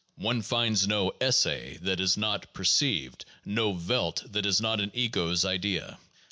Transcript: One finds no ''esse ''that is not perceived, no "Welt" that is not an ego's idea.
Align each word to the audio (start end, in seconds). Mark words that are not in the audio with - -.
One 0.17 0.41
finds 0.41 0.87
no 0.87 1.11
''esse 1.21 1.77
''that 1.83 1.99
is 1.99 2.17
not 2.17 2.51
perceived, 2.55 3.23
no 3.45 3.69
"Welt" 3.69 4.23
that 4.33 4.47
is 4.47 4.59
not 4.59 4.79
an 4.81 4.89
ego's 4.95 5.45
idea. 5.45 5.99